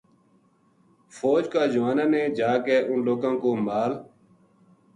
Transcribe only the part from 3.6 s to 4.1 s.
مال